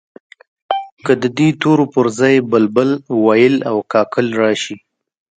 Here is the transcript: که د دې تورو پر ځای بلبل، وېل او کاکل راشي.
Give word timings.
که 1.05 1.13
د 1.21 1.23
دې 1.37 1.47
تورو 1.61 1.85
پر 1.93 2.05
ځای 2.19 2.35
بلبل، 2.51 2.89
وېل 3.23 3.55
او 3.69 3.77
کاکل 3.93 4.27
راشي. 4.41 4.75